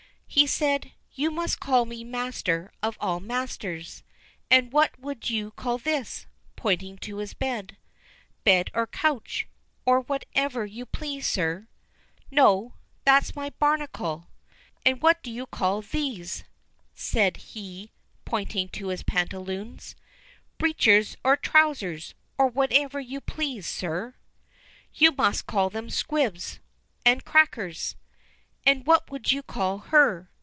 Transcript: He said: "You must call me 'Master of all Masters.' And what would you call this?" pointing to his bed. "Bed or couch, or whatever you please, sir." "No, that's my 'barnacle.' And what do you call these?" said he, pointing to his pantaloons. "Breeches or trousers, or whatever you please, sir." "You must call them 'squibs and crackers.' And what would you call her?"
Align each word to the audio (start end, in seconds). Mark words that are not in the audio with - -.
He 0.33 0.47
said: 0.47 0.93
"You 1.11 1.29
must 1.29 1.59
call 1.59 1.83
me 1.83 2.05
'Master 2.05 2.71
of 2.81 2.95
all 3.01 3.19
Masters.' 3.19 4.01
And 4.49 4.71
what 4.71 4.97
would 4.97 5.29
you 5.29 5.51
call 5.51 5.77
this?" 5.77 6.25
pointing 6.55 6.97
to 6.99 7.17
his 7.17 7.33
bed. 7.33 7.75
"Bed 8.45 8.71
or 8.73 8.87
couch, 8.87 9.45
or 9.85 9.99
whatever 9.99 10.65
you 10.65 10.85
please, 10.85 11.27
sir." 11.27 11.67
"No, 12.31 12.75
that's 13.03 13.35
my 13.35 13.49
'barnacle.' 13.59 14.29
And 14.85 15.01
what 15.01 15.21
do 15.21 15.29
you 15.29 15.45
call 15.47 15.81
these?" 15.81 16.45
said 16.95 17.35
he, 17.35 17.91
pointing 18.23 18.69
to 18.69 18.87
his 18.87 19.03
pantaloons. 19.03 19.97
"Breeches 20.57 21.17
or 21.25 21.35
trousers, 21.35 22.13
or 22.37 22.47
whatever 22.47 23.01
you 23.01 23.19
please, 23.19 23.67
sir." 23.67 24.15
"You 24.93 25.11
must 25.11 25.45
call 25.45 25.69
them 25.69 25.89
'squibs 25.89 26.61
and 27.05 27.25
crackers.' 27.25 27.97
And 28.63 28.85
what 28.85 29.09
would 29.09 29.31
you 29.31 29.41
call 29.41 29.79
her?" 29.79 30.29